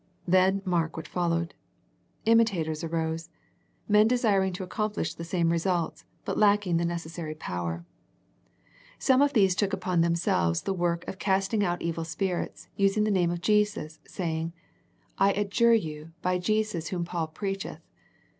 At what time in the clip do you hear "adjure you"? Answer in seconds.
15.33-16.13